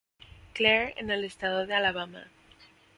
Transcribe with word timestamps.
Clair 0.55 0.95
en 0.97 1.11
el 1.11 1.23
estado 1.25 1.67
de 1.67 1.75
Alabama. 1.75 2.23